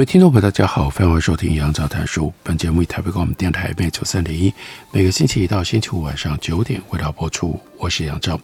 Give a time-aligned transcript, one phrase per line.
[0.00, 2.32] 各位听众朋友，大家好，欢迎收听杨照谈书。
[2.42, 4.50] 本节目以台北广播电台 FM 九三点一，
[4.92, 7.60] 每个星期一到星期五晚上九点为大家播出。
[7.76, 8.40] 我是杨照，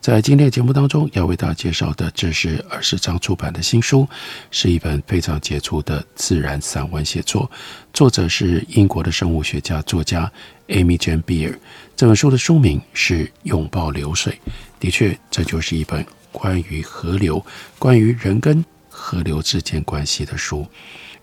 [0.00, 4.04] 在今天的节目当中要为大家介绍的，这是二十章出版的新书，
[4.50, 7.48] 是一本非常杰出的自然散文写作，
[7.92, 10.28] 作者是英国的生物学家作家
[10.66, 11.56] Amy Jane Beer。
[11.94, 14.36] 这本书的书名是《拥抱流水》，
[14.80, 17.40] 的确，这就是一本关于河流、
[17.78, 18.64] 关于人跟。
[18.98, 20.66] 河流之间关系的书，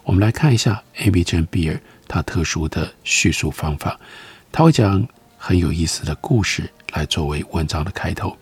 [0.03, 3.99] 我们来看一下 Amy Jane Beer 他特殊的叙述方法。
[4.51, 5.05] 他会讲
[5.37, 8.37] 很有意思的故事来作为文章的开头。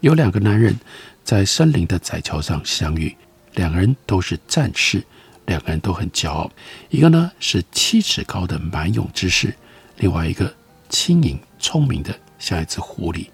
[0.00, 0.78] 有两个男人
[1.24, 3.14] 在森林的窄桥上相遇，
[3.54, 5.02] 两个人都是战士，
[5.46, 6.50] 两个人都很骄傲。
[6.88, 9.52] 一个呢是七尺高的蛮勇之士，
[9.98, 10.54] 另外一个
[10.88, 13.26] 轻盈聪明的像一只狐狸。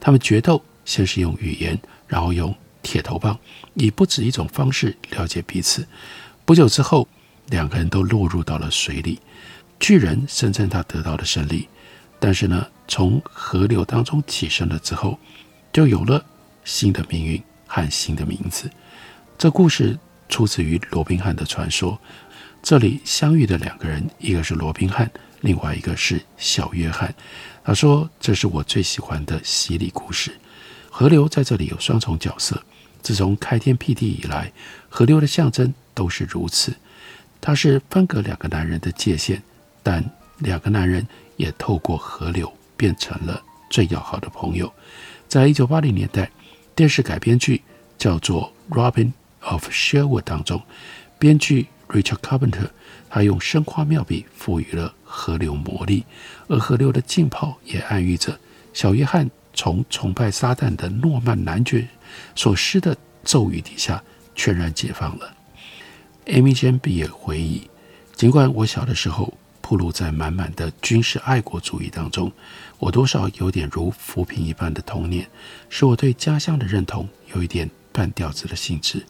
[0.00, 2.52] 他们决斗，先是用语言，然后用。
[2.86, 3.36] 铁头棒
[3.74, 5.84] 以不止一种方式了解彼此。
[6.44, 7.08] 不久之后，
[7.48, 9.18] 两个人都落入到了水里。
[9.80, 11.68] 巨人声称他得到了胜利，
[12.20, 15.18] 但是呢，从河流当中起身了之后，
[15.72, 16.24] 就有了
[16.64, 18.70] 新的命运和新的名字。
[19.36, 19.98] 这故事
[20.28, 21.98] 出自于罗宾汉的传说。
[22.62, 27.12] 这里相遇的两个人，一个是罗宾汉，另外一个是小约翰。
[27.64, 30.32] 他说：“这是我最喜欢的洗礼故事。
[30.88, 32.62] 河流在这里有双重角色。”
[33.06, 34.52] 自从开天辟地以来，
[34.88, 36.74] 河流的象征都是如此。
[37.40, 39.40] 它是分隔两个男人的界限，
[39.80, 40.04] 但
[40.38, 41.06] 两个男人
[41.36, 43.40] 也透过河流变成了
[43.70, 44.72] 最要好的朋友。
[45.28, 46.28] 在一九八零年代，
[46.74, 47.62] 电视改编剧
[47.96, 49.12] 叫做《Robin
[49.42, 50.60] of Sherwood》当中，
[51.16, 52.70] 编剧 Richard Carpenter
[53.08, 56.04] 他用生花妙笔赋予了河流魔力，
[56.48, 58.40] 而河流的浸泡也暗喻着
[58.72, 61.88] 小约翰从崇拜撒旦的诺曼男爵
[62.36, 64.00] 所施的咒语底下，
[64.34, 65.34] 全然解放了。
[66.26, 67.68] Amy Jane Beer 回忆，
[68.14, 72.30] 尽管我小的时候暴露在满满的军事爱国主义当中，
[72.78, 75.28] 我多少有点如浮萍一般的童年，
[75.68, 79.04] 使我对家乡的认同有一点半吊子的性质。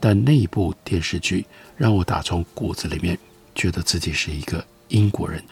[0.00, 1.46] 但那一部电视剧
[1.76, 3.16] 让我打从骨子里面
[3.54, 5.42] 觉得自己是一个英国人，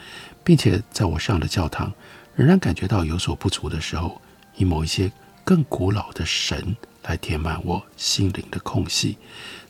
[0.42, 1.92] 并且在我上了教堂，
[2.34, 4.20] 仍然感觉到有所不足的时候，
[4.60, 5.10] 以某一些
[5.42, 6.76] 更古老的神。
[7.04, 9.16] 来填满我心灵的空隙。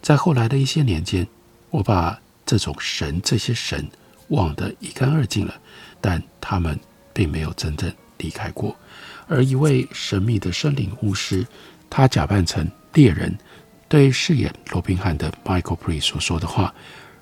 [0.03, 1.25] 在后来的一些年间，
[1.71, 3.89] 我把这种神、这些神
[4.31, 5.55] 忘得一干二净了，
[6.01, 6.79] 但他们
[7.13, 8.77] 并没有真正离开过。
[9.29, 11.47] 而一位神秘的森林巫师，
[11.89, 13.39] 他假扮成猎人，
[13.89, 16.75] 对饰演罗宾汉的 Michael p r e 所说的话，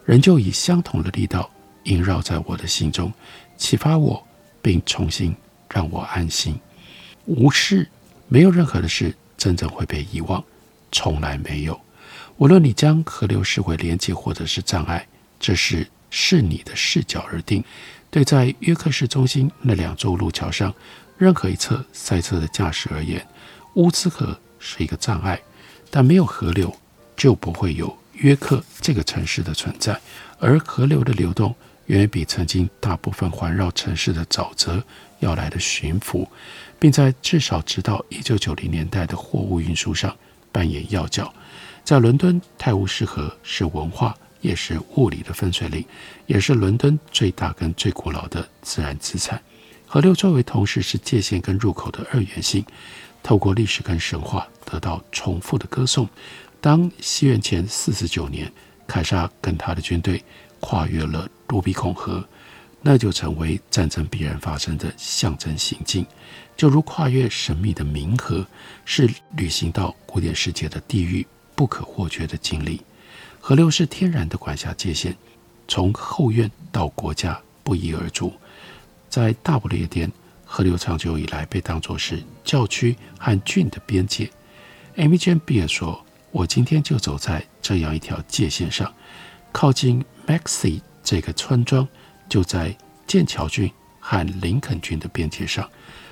[0.07, 1.51] 仍旧以相同的力道
[1.85, 3.13] 萦绕在我的心中，
[3.59, 4.27] 启发我，
[4.63, 5.37] 并重新
[5.69, 6.59] 让我安心。
[7.29, 7.87] 无事，
[8.27, 9.15] 没有任何的事。
[9.37, 10.43] 真正会被遗忘，
[10.91, 11.79] 从来没有。
[12.39, 15.07] 无论你将河流视为连接或者是障碍，
[15.39, 17.63] 这是视你的视角而定。
[18.11, 20.75] 对在约克市中心那两座路桥上
[21.19, 23.25] 任何一侧赛车的驾驶而言，
[23.75, 25.39] 乌兹河是一个障碍。
[25.91, 26.75] 但没有河流，
[27.15, 30.01] 就不会有约克这个城市的存在。
[30.41, 31.55] 而河流的流动，
[31.87, 34.83] 远远比曾经大部分环绕城市的沼泽
[35.21, 36.27] 要来的巡抚。
[36.81, 40.17] 并在至少直到一九九零年代的货物运输上
[40.53, 41.35] 扮演要角。
[41.83, 45.85] 在伦敦，泰晤士河是文化也是物理的分水岭，
[46.27, 49.43] 也是伦敦最大跟最古老的自然资产。
[49.87, 52.65] 河流周围同时是界限跟入口的二元性，
[53.23, 56.09] 透过历史跟神话得到重复的歌颂。
[56.61, 58.53] 当西元前四十九年，
[58.87, 60.23] 凯撒跟他的军队
[60.61, 62.25] 跨越了卢比孔河，
[62.91, 66.07] 那就成为战争必然发生的象征行径。
[66.57, 68.47] 就如跨越神秘的冥河，
[68.87, 69.07] 是
[69.37, 72.81] 旅行到古典世界的地狱不可或缺的经历。
[73.41, 75.15] 河流是天然的管辖界限，
[75.69, 78.33] 从后院到国家不一而足。
[79.11, 80.11] 在大不列颠，
[80.47, 84.31] 河流长久以来被当作是教区和郡的边界。
[84.97, 86.03] Amy Jane Beer 说
[86.33, 88.91] ：“我今天就走在这样一条界线上，
[89.53, 91.87] 靠近 Maxey 这个村庄，
[92.29, 92.77] 就在
[93.07, 93.71] 剑桥郡
[94.01, 95.69] 和林肯郡的边界上。”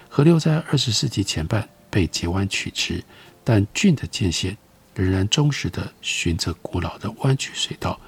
[0.09, 3.05] 河流在二十世纪前半被截弯取直，
[3.45, 4.57] 但郡的界限
[4.95, 8.01] 仍然忠实地循着古老的弯曲水道，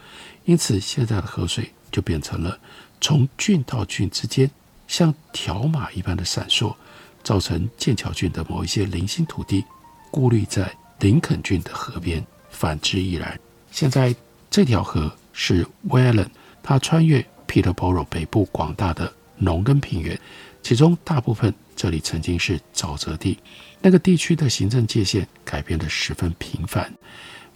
[0.46, 2.58] 因此现在的河水就变成了
[2.98, 4.50] 从郡到郡之间
[4.86, 6.74] 像条码一般的闪烁，
[7.22, 9.62] 造成剑桥郡的某一些零星土地
[10.10, 13.38] 孤立在林肯郡的河边，反之亦然。
[13.70, 14.14] 现在
[14.48, 16.30] 这条河是 w e l l a n
[16.62, 20.20] 它穿越 Peterborough 北部广大的农耕平原，
[20.62, 23.38] 其中大部分这里曾经是沼泽地。
[23.80, 26.92] 那个地区的行政界限改变得十分频繁。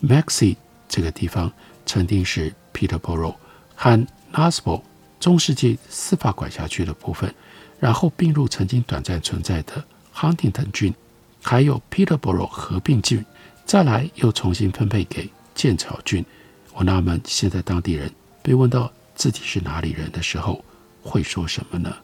[0.03, 0.57] Maxey
[0.89, 1.53] 这个地方
[1.85, 3.37] 曾经是 Peterborough
[3.77, 4.83] 和 n a s b o
[5.21, 7.33] 中世纪司法管辖区的部分，
[7.79, 9.85] 然后并入曾经短暂存在的
[10.15, 10.95] Huntingdon 郡，
[11.43, 13.25] 还有 Peterborough 合并郡，
[13.65, 16.25] 再来又重新分配给剑桥郡。
[16.73, 18.11] 我纳闷，现在当地人
[18.43, 20.65] 被问到自己是哪里人的时候，
[21.03, 21.97] 会说什么呢？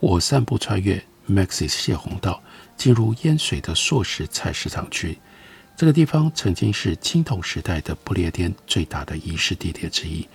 [0.00, 2.42] 我散步穿越 Maxis 泄洪道。
[2.74, 5.16] 进入淹水的硕士菜市场区，
[5.76, 10.26] 这个地方曾经是青铜时代的不列颠最大的仪式地点之一。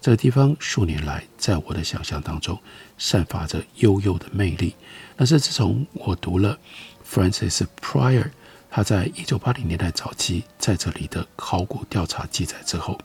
[0.00, 2.58] 这个地方数年来在我的想象当中
[2.96, 4.74] 散发着悠悠的魅力。
[5.14, 6.58] 但是自从我读了
[7.06, 8.30] Francis Pryor
[8.70, 12.98] 他在一九八零年代早期在这里的考古调查记载之后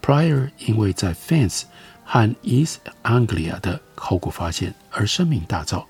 [0.00, 1.64] ，Pryor 因为在 Fans
[2.12, 5.84] 和 East Anglia 的考古发现而声名大噪，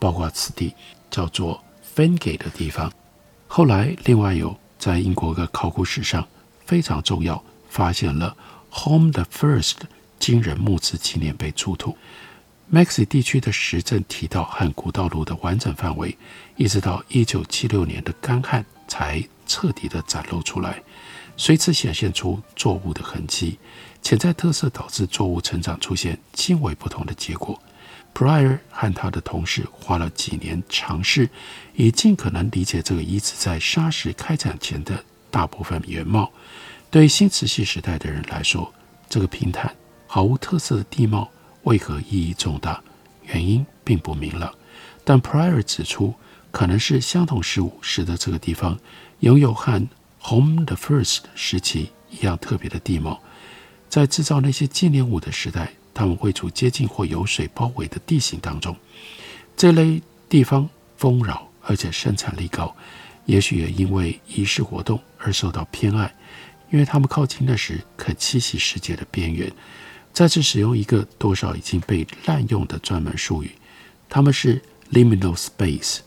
[0.00, 0.74] 包括此地
[1.08, 1.62] 叫做。
[1.94, 2.90] Fengate 的地方，
[3.48, 6.26] 后来另外有在英国的考古史上
[6.64, 8.36] 非常重要，发现了
[8.70, 9.76] Home the First
[10.20, 11.96] 惊人墓志纪念碑出土。
[12.72, 16.16] Maxey 地区的实证提到和古道路的完整范围，
[16.56, 20.80] 一直到一九七六年的干旱才彻底的展露出来，
[21.36, 23.58] 随之显现出作物的痕迹，
[24.02, 27.60] 潜在特色导致作物成长出现轻微不同的结果。
[28.12, 31.28] Prior 和他的同事花了几年尝试，
[31.74, 36.32] 以尽可能理解这个遗址在砂石开采前的大部分原貌。
[36.90, 38.74] 对新石器时代的人来说，
[39.08, 39.72] 这个平坦
[40.08, 41.30] 毫无特色的地貌
[41.62, 42.82] 为何意义重大？
[43.26, 44.52] 原因并不明朗。
[45.04, 46.14] 但 Prior 指出，
[46.50, 48.76] 可能是相同事物使得这个地方
[49.20, 49.86] 拥有和
[50.22, 53.22] Home the First 时期一样特别的地貌。
[53.90, 55.70] 在制造那些纪念物的时代。
[55.92, 58.74] 他们会处接近或有水包围的地形当中，
[59.54, 60.00] 这类
[60.30, 60.66] 地方
[60.96, 62.74] 丰饶而且生产力高，
[63.26, 66.14] 也许也因为仪式活动而受到偏爱，
[66.70, 69.52] 因为他们靠近那时可栖息世界的边缘。
[70.12, 73.50] 再次使用一个多少已经被滥用的专门术语，
[74.08, 75.98] 他们是 liminal space，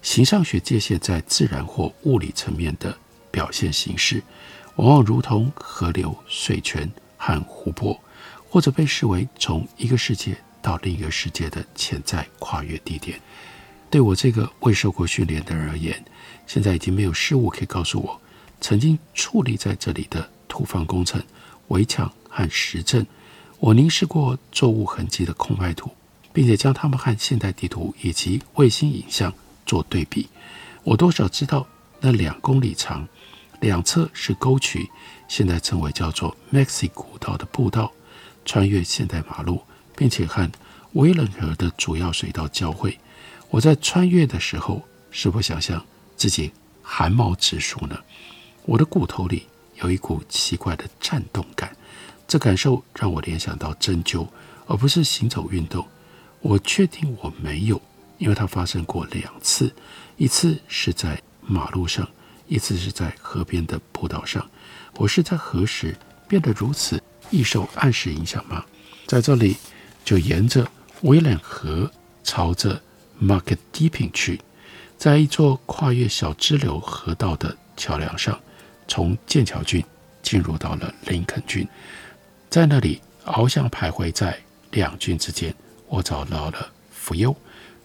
[0.00, 2.96] 形上学界限在自然或物理层面的
[3.32, 4.22] 表现形式，
[4.76, 6.88] 往往如同河流、水泉
[7.20, 8.00] 和湖泊。
[8.52, 13.20] 或者被视为从一个世界到另一个世界的潜在跨越地点。
[13.88, 16.04] 对我这个未受过训练的人而言，
[16.48, 18.20] 现在已经没有事物可以告诉我，
[18.60, 21.22] 曾经矗立在这里的土方工程、
[21.68, 23.06] 围墙和石阵。
[23.60, 25.88] 我凝视过作物痕迹的空白图，
[26.32, 29.32] 并且将它们和现代地图以及卫星影像
[29.64, 30.28] 做对比。
[30.82, 31.64] 我多少知道，
[32.00, 33.06] 那两公里长、
[33.60, 34.90] 两侧是沟渠，
[35.28, 37.92] 现在称为叫做 Maxi 古道的步道。
[38.42, 39.62] 穿越现代马路，
[39.94, 40.50] 并且和
[40.94, 42.98] 威伦河的主要水道交汇。
[43.50, 45.84] 我在穿越的时候，是否想象
[46.16, 46.50] 自己
[46.82, 47.96] 寒毛直竖呢？
[48.64, 49.46] 我的骨头里
[49.76, 51.76] 有一股奇怪的颤动感，
[52.26, 54.26] 这感受让我联想到针灸，
[54.66, 55.86] 而不是行走运动。
[56.40, 57.80] 我确定我没有，
[58.16, 59.72] 因为它发生过两次，
[60.16, 62.08] 一次是在马路上，
[62.50, 64.44] 一次是在河边的步道上。
[64.96, 65.96] 我是在何时
[66.28, 67.00] 变得如此？
[67.30, 68.66] 易受暗示影响吗？
[69.06, 69.56] 在这里，
[70.04, 70.68] 就沿着
[71.02, 71.88] 威廉河
[72.24, 72.82] 朝着
[73.22, 74.40] Market Deeping 去，
[74.98, 78.36] 在一座跨越小支流河道的桥梁上，
[78.88, 79.84] 从剑桥郡
[80.20, 81.64] 进入到了林肯郡，
[82.48, 84.36] 在那里翱翔徘徊在
[84.72, 85.54] 两郡之间，
[85.86, 87.34] 我找到了福优，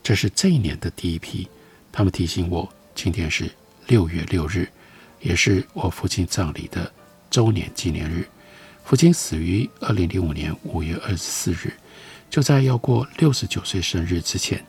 [0.01, 1.47] 这是这一年的第一批。
[1.91, 3.51] 他们提醒我，今天是
[3.87, 4.67] 六月六日，
[5.21, 6.91] 也是我父亲葬礼的
[7.29, 8.27] 周年纪念日。
[8.83, 11.73] 父亲死于二零零五年五月二十四日，
[12.29, 14.63] 就在要过六十九岁生日之前。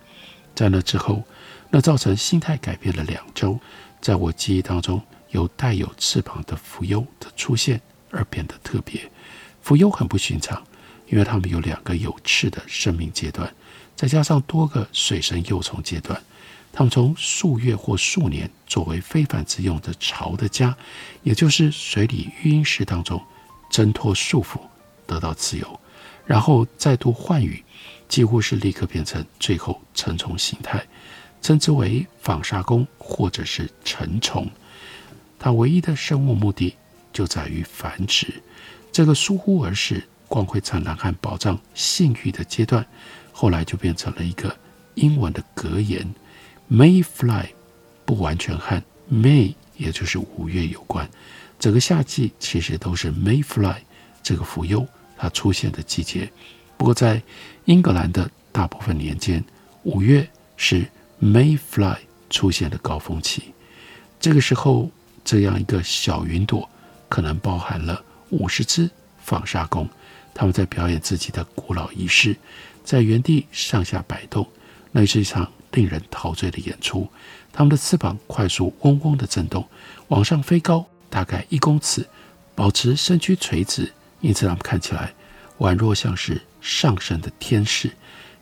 [0.55, 1.23] 在那之后，
[1.71, 3.59] 那造成心态改变了两周，
[4.01, 7.81] 在我记忆当中，有带有翅膀的蜉蝣的出现
[8.11, 9.11] 而变得特别。
[9.63, 10.63] 蜉蝣很不寻常，
[11.09, 13.53] 因为它们有两个有翅的生命阶段，
[13.95, 16.23] 再加上多个水生幼虫阶段。
[16.77, 20.77] 它们从数月或数年作为非繁殖用的巢的家，
[21.23, 23.19] 也就是水里育婴室当中。
[23.71, 24.61] 挣脱束缚，
[25.07, 25.81] 得到自由，
[26.27, 27.65] 然后再度换羽，
[28.09, 30.87] 几乎是立刻变成最后成虫形态，
[31.41, 34.47] 称之为纺纱工或者是成虫。
[35.39, 36.77] 它唯一的生物目的
[37.11, 38.43] 就在于繁殖。
[38.93, 42.87] 这个疏忽而逝、光辉灿烂和保障性欲的阶段，
[43.33, 44.55] 后来就变成了一个
[44.95, 46.07] 英文的格言
[46.71, 47.47] ：Mayfly，
[48.05, 51.09] 不完全和 May，也就是五月有关。
[51.59, 53.77] 整个夏季其实都是 Mayfly
[54.23, 56.31] 这个浮游它出现的季节。
[56.77, 57.23] 不过在
[57.65, 59.43] 英格兰的大部分年间，
[59.85, 60.87] 五月是
[61.23, 61.97] Mayfly
[62.29, 63.55] 出现的高峰期。
[64.21, 64.91] 这个时候，
[65.25, 66.69] 这样一个小云朵
[67.09, 68.91] 可能包含了五十只
[69.23, 69.89] 纺纱工，
[70.35, 72.37] 他们在表演自己的古老仪式，
[72.85, 74.47] 在原地上下摆动。
[74.93, 77.09] 那是一场令人陶醉的演出。
[77.53, 79.67] 它们的翅膀快速嗡嗡地震动，
[80.09, 80.85] 往上飞高。
[81.09, 82.07] 大概一公尺，
[82.55, 85.15] 保持身躯垂直，因此它们看起来
[85.59, 87.91] 宛若像是上升的天使。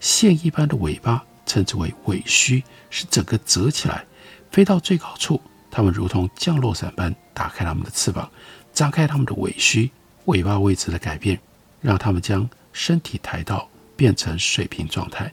[0.01, 4.05] 线一般的尾巴称之为尾须，是整个折起来，
[4.51, 5.41] 飞到最高处。
[5.71, 8.29] 它们如同降落伞般打开它们的翅膀，
[8.73, 9.91] 张开它们的尾须。
[10.25, 11.39] 尾巴位置的改变，
[11.83, 15.31] 让它们将身体抬到变成水平状态，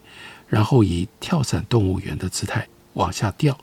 [0.52, 3.58] 然后以跳伞动物园的姿态往下掉，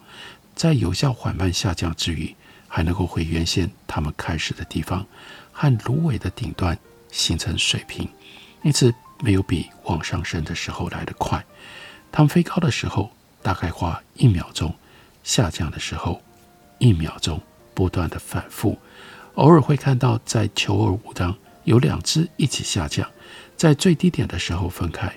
[0.55, 2.35] 在有效缓慢下降之余。
[2.71, 5.07] 还能够回原先它们开始的地方，
[5.53, 6.79] 和芦苇的顶端
[7.11, 8.07] 形成水平，
[8.63, 11.43] 因此没有比往上升的时候来得快。
[12.13, 13.11] 它们飞高的时候
[13.43, 14.75] 大概花一秒钟，
[15.25, 16.23] 下降的时候
[16.79, 17.41] 一秒钟，
[17.73, 18.79] 不断的反复。
[19.37, 23.09] 偶尔会看到在求偶舞当有两只一起下降，
[23.57, 25.11] 在最低点的时候分开，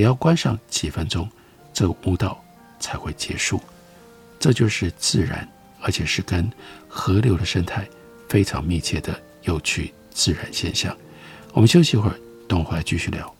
[0.00, 1.28] 也要关上几分钟，
[1.72, 2.42] 这个舞蹈
[2.78, 3.60] 才会结束。
[4.38, 5.46] 这就是自然。
[5.82, 6.46] 而且是跟
[6.86, 7.88] 河流的生态
[8.28, 10.94] 非常密切的有趣自然现象。
[11.54, 12.14] 我们休息一会儿，
[12.46, 13.39] 等我回来继续聊。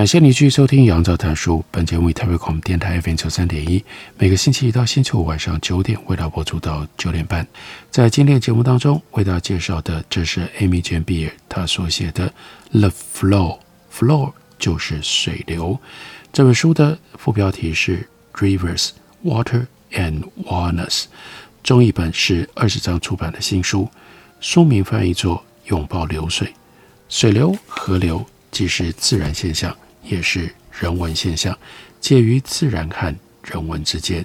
[0.00, 1.58] 感谢你继续收听《杨照谈书》。
[1.70, 3.84] 本节目以台北广播电台 FM 九三点一，
[4.16, 7.46] 每个星期一到星期五晚上九点，为大家播出到九点半。
[7.90, 12.32] 在今天的节目当中，为大家介绍的，这是 Amy Jane Beer 她所写的
[12.80, 13.58] 《The Flow》
[13.94, 15.78] ，Flow 就是水流。
[16.32, 18.92] 这本书的副标题是 Rivers,
[19.22, 21.04] Water and Wildness，
[21.62, 23.86] 中译本是二十章出版的新书，
[24.40, 26.48] 书名翻译作《拥抱流水》，
[27.10, 29.76] 水流、河流既是自然现象。
[30.02, 31.56] 也是人文现象，
[32.00, 33.14] 介于自然和
[33.44, 34.24] 人文之间。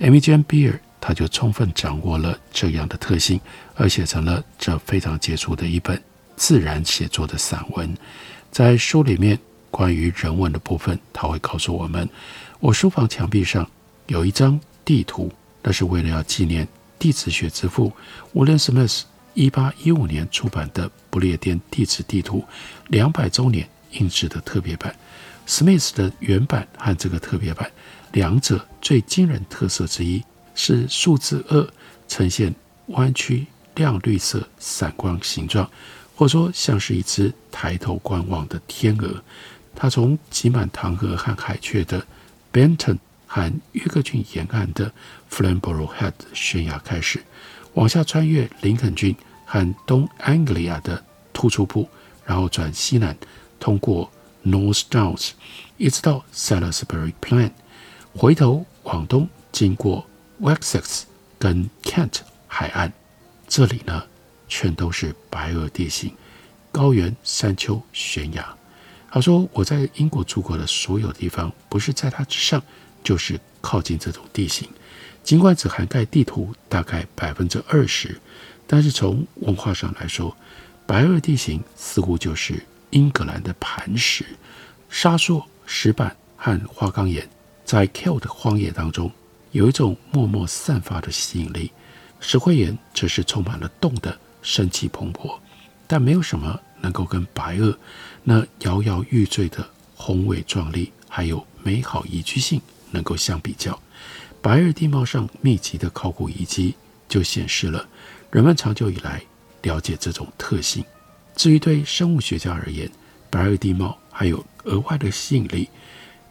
[0.00, 3.40] Amy Jane Beer 他就充分掌握了这样的特性，
[3.74, 6.02] 而写成了这非常杰出的一本
[6.36, 7.96] 自然写作的散文。
[8.50, 9.38] 在书里面，
[9.70, 12.08] 关于人文的部分，他会告诉我们：
[12.60, 13.68] 我书房墙壁上
[14.06, 16.66] 有一张地图，那是为了要纪念
[16.98, 17.92] 地质学之父
[18.34, 19.02] William Smith
[19.34, 22.44] 一八一五年出版的不列颠地质地图
[22.88, 24.94] 两百周年印制的特别版。
[25.46, 27.70] Smith 的原版和这个特别版，
[28.12, 30.22] 两者最惊人特色之一
[30.54, 31.68] 是数字二
[32.08, 32.54] 呈现
[32.88, 35.70] 弯曲亮绿色闪光形状，
[36.14, 39.22] 或说像是一只抬头观望的天鹅。
[39.74, 42.04] 它从挤满塘鹅和海雀的
[42.52, 44.90] Benton 和约克郡沿岸的
[45.30, 47.22] Flamborough Head 悬崖开始，
[47.74, 51.88] 往下穿越林肯郡和东 Anglia 的突出部，
[52.24, 53.14] 然后转西南，
[53.60, 54.10] 通过
[54.46, 55.30] North Downs，
[55.76, 57.50] 一直到 Salisbury Plain，
[58.14, 60.06] 回头往东经过
[60.40, 61.02] Wessex
[61.38, 62.92] 跟 Kent 海岸，
[63.48, 64.04] 这里呢
[64.48, 66.14] 全都是白垩地形，
[66.70, 68.56] 高原、山丘、悬崖。
[69.10, 72.62] 他说：“我在英国住过的所有地方，不是在它之上，
[73.02, 74.68] 就是靠近这种地形。
[75.24, 78.20] 尽管只涵盖地图大概百分之二十，
[78.66, 80.36] 但是从文化上来说，
[80.86, 82.62] 白垩地形似乎就是
[82.96, 84.24] 英格兰的磐石。
[84.88, 87.28] 沙硕、石板和花岗岩
[87.62, 89.12] 在 k i l 的荒野当中
[89.52, 91.70] 有一种默默散发的吸引力。
[92.20, 95.38] 石灰岩则是充满了洞的，生气蓬勃，
[95.86, 97.74] 但没有什么。”能够跟白垩
[98.22, 102.60] 那摇摇欲坠的宏伟壮丽，还有美好宜居性
[102.90, 103.80] 能够相比较，
[104.42, 106.76] 白垩地貌上密集的考古遗迹
[107.08, 107.88] 就显示了
[108.30, 109.22] 人们长久以来
[109.62, 110.84] 了解这种特性。
[111.36, 112.90] 至于对生物学家而言，
[113.30, 115.68] 白垩地貌还有额外的吸引力。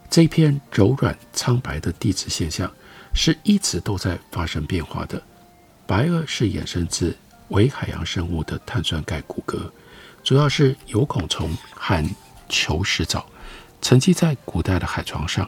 [0.09, 2.71] 这一片柔软苍白的地质现象
[3.13, 5.21] 是一直都在发生变化的。
[5.85, 7.15] 白垩是衍生自
[7.49, 9.69] 伪海洋生物的碳酸钙骨骼。
[10.23, 12.03] 主要是有孔虫和
[12.49, 13.23] 球石藻
[13.81, 15.47] 沉积在古代的海床上，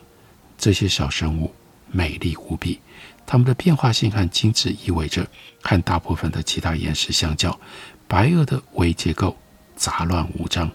[0.55, 1.51] 这些小生物
[1.89, 2.79] 美丽无比，
[3.25, 5.25] 它们的变化性和精致意味着，
[5.63, 7.59] 和大部分的其他岩石相较，
[8.07, 9.35] 白垩的微结构
[9.77, 10.69] 杂乱无章，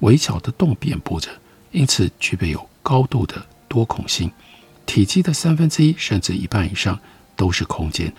[0.00, 1.30] 微小的洞遍布着，
[1.70, 4.30] 因此具备有高度的多孔性，
[4.84, 6.98] 体积的三分之一甚至一半以上
[7.36, 8.12] 都是空间。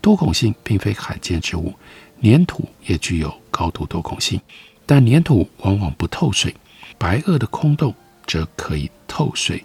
[0.00, 1.74] 多孔性并非罕见之物，
[2.22, 4.40] 粘土也具有高度多孔性。
[4.84, 6.54] 但粘土往往不透水，
[6.96, 7.92] 白垩的空洞
[8.24, 9.64] 则可以透水。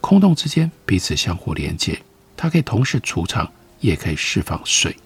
[0.00, 2.00] 空洞之间彼此相互连接，
[2.36, 3.50] 它可以同时储藏，
[3.80, 4.96] 也可以释放水。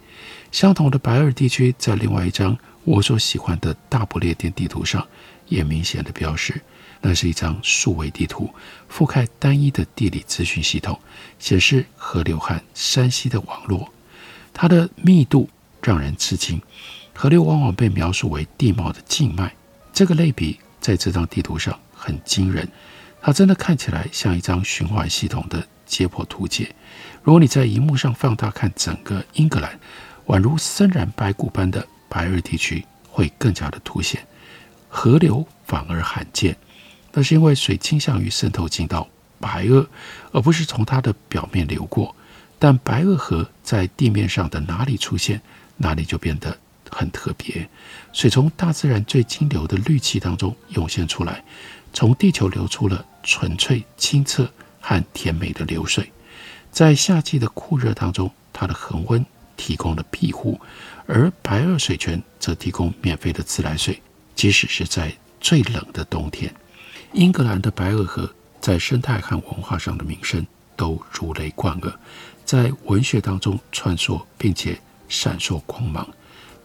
[0.52, 5.06] 相同的白尔地区，在另外一张我所喜欢的大不列颠地图上，
[5.48, 6.60] 也明显的标示，
[7.00, 8.50] 那是一张数位地图，
[8.90, 10.98] 覆盖单一的地理资讯系统，
[11.38, 13.92] 显示河流和山溪的网络。
[14.52, 15.48] 它的密度
[15.82, 16.60] 让人吃惊。
[17.12, 19.54] 河流往往被描述为地貌的静脉，
[19.92, 22.68] 这个类比在这张地图上很惊人。
[23.20, 26.74] 它真的看起来像一张循环系统的解剖图解。
[27.22, 29.78] 如果你在荧幕上放大看整个英格兰，
[30.26, 34.26] 宛如森然白骨般的白垩地区会更加的凸显。
[34.88, 36.56] 河流反而罕见，
[37.12, 39.08] 那是因为水倾向于渗透进到
[39.40, 39.87] 白垩，
[40.32, 42.14] 而不是从它的表面流过。
[42.58, 45.40] 但白垩河在地面上的哪里出现，
[45.76, 46.56] 哪里就变得。
[46.90, 47.68] 很特别，
[48.12, 51.42] 水从大自然最清流的氯气当中涌现出来，
[51.92, 54.48] 从地球流出了纯粹、清澈
[54.80, 56.12] 和甜美的流水。
[56.70, 59.26] 在夏季的酷热当中，它的恒温
[59.57, 60.61] 提供了庇护，
[61.07, 64.01] 而白垩水泉则提供免费的自来水，
[64.35, 66.55] 即使是在最冷的冬天。
[67.12, 71.93] 英格兰的白垩河在生态和文化上的名声都如雷贯耳，
[72.45, 76.09] 在文学当中穿梭，并且闪烁光芒。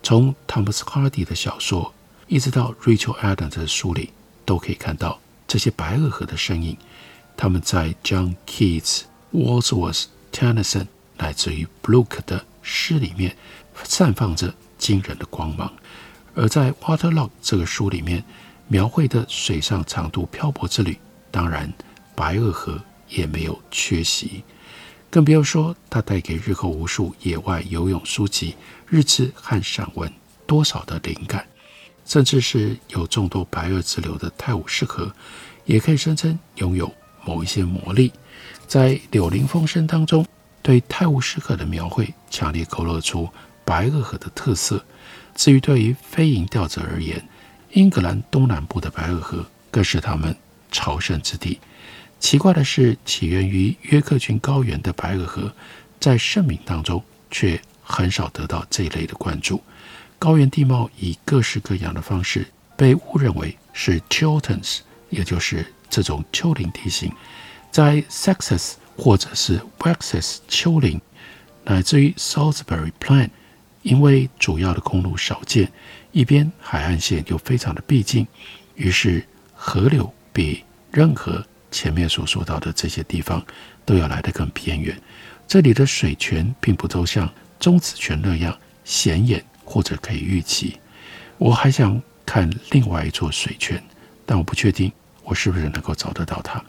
[0.01, 1.93] 从 Thomas Hardy 的小说，
[2.27, 4.11] 一直到 Rachel Adams 的书里，
[4.45, 6.77] 都可以看到这些白垩河的身影。
[7.35, 13.35] 他们在 John Keats、Wordsworth、Tennyson 乃至于 Brooke 的诗里面，
[13.83, 15.71] 散发着惊人的光芒。
[16.35, 18.23] 而在 Waterloo 这个书里面，
[18.67, 20.97] 描绘的水上长途漂泊之旅，
[21.31, 21.71] 当然
[22.15, 24.43] 白垩河也没有缺席。
[25.09, 28.55] 更不要说它带给日后无数野外游泳书籍、
[28.87, 30.11] 日志和散文
[30.45, 31.45] 多少的灵感，
[32.05, 35.11] 甚至是有众多白垩支流的泰晤士河，
[35.65, 36.93] 也可以声称拥有
[37.25, 38.13] 某一些魔力。
[38.67, 40.23] 在《柳林风声》当中，
[40.61, 43.29] 对泰晤士河的描绘强烈勾勒出
[43.63, 44.83] 白垩河的特色。
[45.35, 47.23] 至于对于飞蝇钓者而言，
[47.71, 50.35] 英格兰东南部的白垩河更是他们
[50.71, 51.59] 朝圣之地。
[52.19, 55.53] 奇怪的是，起源于约克郡高原的白垩河，
[55.99, 59.63] 在盛名当中却很少得到这一类的关注。
[60.17, 62.45] 高原地貌以各式各样的方式
[62.75, 67.09] 被误认为是 Chilterns，也就是这种丘陵地形。
[67.71, 70.99] 在 Sussex 或者是 Wessex 丘陵，
[71.63, 73.29] 乃至于 Salisbury Plain，
[73.81, 75.71] 因为主要的公路少见，
[76.11, 78.27] 一边海岸线又非常的逼近，
[78.75, 83.41] 于是河流比任何前面所说到的这些地方
[83.85, 85.01] 都要来得更偏远，
[85.47, 90.77] 这里的水泉并不都像中子泉那样显眼或者可以预期。
[91.37, 93.81] 我还想看另外一座水泉，
[94.25, 94.91] 但我不确定
[95.23, 96.61] 我是不是能够找得到它。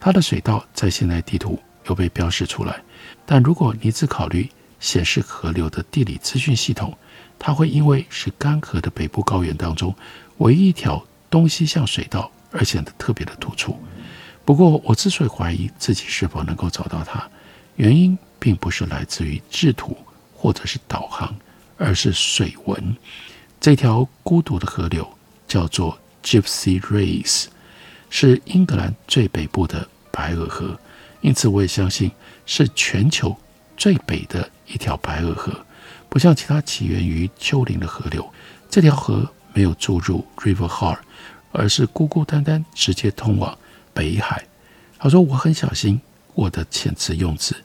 [0.00, 2.82] 它的水道在现在地图又被标示出来。
[3.24, 6.96] 但如果你只考虑显示河流的地理资讯系统，
[7.38, 9.94] 它会因为是干涸的北部高原当中
[10.38, 13.78] 唯一一条东西向水道而显得特别的突出。
[14.44, 17.28] 不过，我之所以怀疑自己是否能够找到它，
[17.74, 19.96] 原因并不是来自于制图
[20.32, 21.34] 或者是导航，
[21.76, 22.96] 而是水文。
[23.60, 25.08] 这条孤独的河流
[25.48, 27.46] 叫做 Gypsy Race，
[28.08, 30.78] 是英格兰最北部的白鹅河，
[31.26, 32.08] 因此我也相信
[32.46, 33.36] 是全球
[33.76, 35.52] 最北的一条白鹅河。
[36.08, 38.32] 不像其他起源于丘陵的河流，
[38.70, 40.96] 这条河没有注入 River Har，
[41.50, 43.58] 而是孤孤单单直接通往
[43.92, 44.46] 北海。
[45.00, 46.00] 他说：“我很小心
[46.34, 47.56] 我的遣词用字，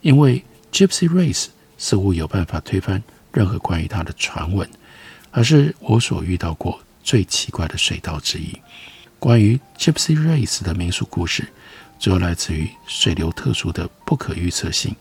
[0.00, 4.66] 因为 Gypsy Race 似乎有办法推翻任何关于它的传闻，
[5.30, 8.58] 而是我所遇到过最奇怪的水道之一。
[9.18, 11.46] 关于 Gypsy Race 的民俗故事，
[11.98, 14.94] 主要来自于水流特殊的不可预测性，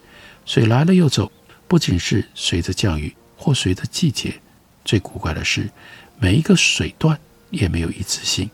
[0.45, 1.32] 水来了又走。”
[1.65, 4.39] 不仅是随着降雨或随着季节，
[4.86, 5.67] 最古怪的是，
[6.19, 7.17] 每一个水段
[7.49, 8.47] 也没有一致性。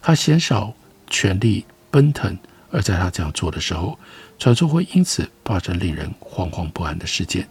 [0.00, 0.72] 他鲜少
[1.10, 2.38] 全力奔腾，
[2.70, 3.98] 而在他这样做的时候，
[4.38, 7.46] 传说会因此发生令人惶惶不安的事件。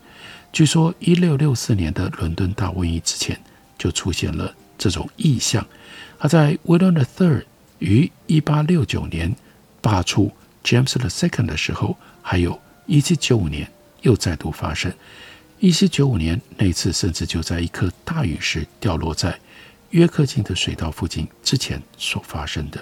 [0.51, 3.39] 据说，一六六四年的伦敦大瘟疫之前
[3.77, 5.63] 就出现了这种异象。
[6.17, 7.43] 他在 William III
[7.77, 9.35] 于一八六九年
[9.85, 10.31] 罢黜
[10.63, 13.69] James the Second 的时候，还有一七九五年。
[14.01, 14.93] 又再度发生。
[15.59, 19.35] 一七九五年那次，甚至就在一颗大陨石掉落在
[19.89, 22.79] 约克郡的水道附近之前所发生的。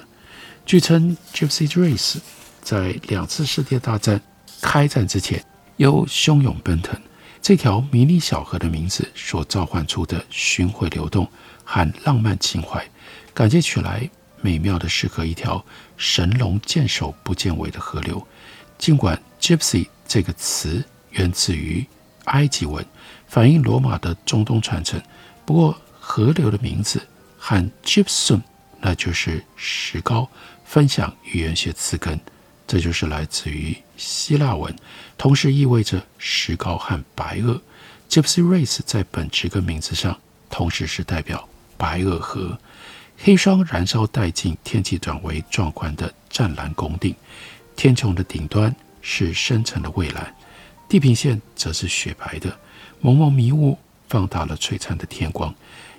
[0.65, 2.17] 据称，Gypsy Race
[2.61, 4.19] 在两次世界大战
[4.61, 5.41] 开战之前
[5.77, 6.99] 又汹涌奔腾。
[7.41, 11.25] 这条迷你小河的名字所召唤出的巡回流动
[11.63, 12.85] 和浪漫情怀，
[13.33, 14.09] 感觉起来
[14.43, 15.63] 美妙的适合一条
[15.95, 18.27] 神龙见首不见尾的河流。
[18.77, 21.85] 尽管 Gypsy 这个词，源自于
[22.25, 22.85] 埃及文，
[23.27, 25.01] 反映罗马的中东传承。
[25.45, 27.01] 不过，河流的名字
[27.37, 28.41] 和 gypsum，
[28.81, 30.29] 那就是石膏，
[30.65, 32.19] 分享语言学词根，
[32.67, 34.75] 这就是来自于希腊文，
[35.17, 37.61] 同时意味着石膏和白垩。
[38.09, 42.59] Gypsy Race 在本质跟名字上，同时是代表白垩河。
[43.17, 47.15] 黑霜燃烧殆尽，天气转为壮观的湛蓝穹顶，
[47.75, 50.35] 天穹的顶端是深沉的蔚蓝。
[50.89, 52.57] 地平线则是雪白的，
[52.99, 53.77] 蒙蒙迷雾
[54.09, 55.53] 放大了璀璨的天光，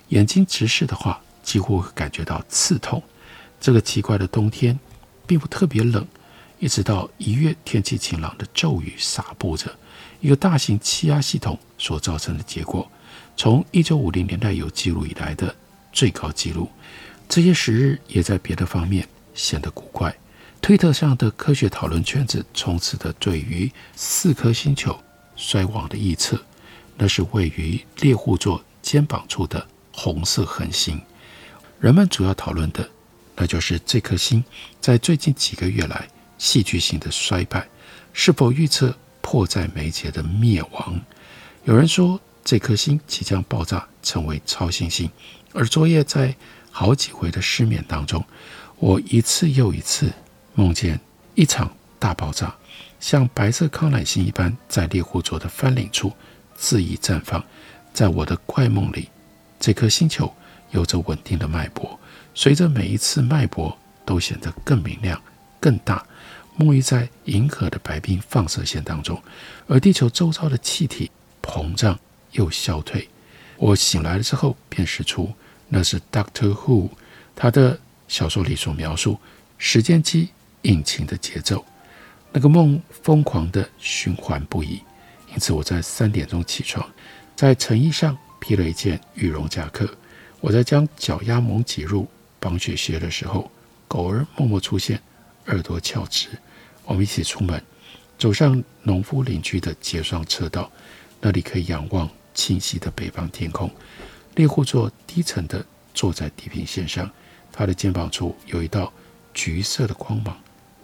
[0.09, 3.01] 眼睛直视的话，几乎会感觉到刺痛。
[3.59, 4.79] 这个奇怪的冬天，
[5.25, 6.05] 并不特别冷，
[6.59, 9.75] 一直到一月天气晴朗的骤雨洒布着，
[10.21, 12.89] 一个大型气压系统所造成的结果，
[13.35, 15.53] 从一九五零年代有记录以来的
[15.95, 16.69] 最高纪录。
[17.27, 20.15] 这些时日也在别的方面显得古怪。
[20.61, 24.99] 推特上的科学讨论圈子充斥着对于四颗星球
[25.35, 26.39] 衰亡的预测，
[26.97, 30.99] 那是位于猎户座肩膀处的红色恒星。
[31.79, 32.87] 人们主要讨论的，
[33.35, 34.43] 那就是这颗星
[34.81, 37.67] 在最近几个月来戏剧性的衰败，
[38.11, 40.99] 是否预测迫在眉睫的灭亡？
[41.65, 45.09] 有人说这颗星即将爆炸，成为超新星。
[45.55, 46.35] 而昨夜在
[46.69, 48.23] 好几回的失眠当中，
[48.77, 50.11] 我一次又一次。
[50.57, 50.97] 梦见
[51.33, 52.55] 一场大爆炸，
[52.99, 56.13] 像白色康乃馨一般，在猎户座的翻领处
[56.57, 57.43] 恣意绽放。
[57.93, 59.09] 在我的怪梦里，
[59.59, 60.33] 这颗星球
[60.71, 61.99] 有着稳定的脉搏，
[62.33, 65.21] 随着每一次脉搏都显得更明亮、
[65.59, 66.05] 更大，
[66.57, 69.21] 沐浴在银河的白冰放射线当中。
[69.67, 71.99] 而地球周遭的气体膨胀
[72.31, 73.09] 又消退。
[73.57, 75.33] 我醒来了之后，便识出
[75.69, 76.89] 那是 Doctor Who
[77.35, 79.19] 他的小说里所描述
[79.57, 80.29] 时间机。
[80.67, 81.63] 引擎的节奏，
[82.31, 84.81] 那个梦疯狂地循环不已，
[85.31, 86.83] 因此我在三点钟起床，
[87.35, 89.87] 在成衣上披了一件羽绒夹克。
[90.41, 92.07] 我在将脚丫蒙挤入
[92.39, 93.51] 绑雪靴的时候，
[93.87, 94.99] 狗儿默默出现，
[95.45, 96.29] 耳朵翘直。
[96.83, 97.63] 我们一起出门，
[98.17, 100.71] 走上农夫邻居的结霜车道，
[101.21, 103.69] 那里可以仰望清晰的北方天空。
[104.35, 107.09] 猎户座低沉地坐在地平线上，
[107.51, 108.91] 他的肩膀处有一道
[109.33, 110.37] 橘色的光芒。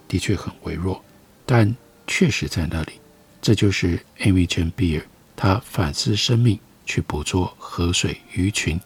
[0.08, 1.02] 的确很微弱，
[1.46, 1.74] 但
[2.06, 3.00] 确实在那里。
[3.42, 5.04] 这就是 Amy Jane Beer，
[5.38, 8.78] 他反思生命，去捕捉河水、鱼群、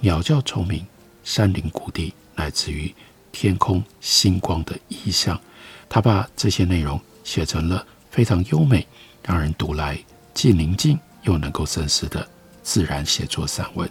[0.00, 0.84] 鸟叫虫鸣、
[1.22, 2.92] 山林谷地，乃至于
[3.30, 5.40] 天空星光的意象。
[5.88, 8.84] 他把这些内容写成了非常优美、
[9.24, 9.96] 让人读来
[10.34, 12.28] 既宁静又能够深思的
[12.62, 13.88] 自然写作散文。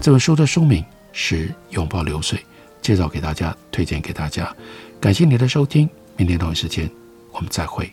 [0.00, 2.38] 这本书的书名是《拥抱流水》，
[2.80, 4.54] 介绍给大家，推荐给大家。
[5.00, 5.88] 感谢你的收听。
[6.16, 6.90] 明天同一时间，
[7.32, 7.92] 我们再会。